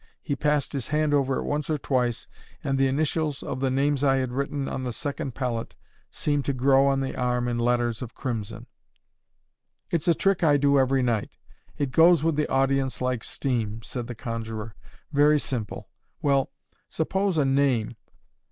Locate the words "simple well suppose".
15.39-17.37